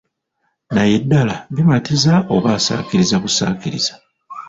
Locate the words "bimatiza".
1.55-2.13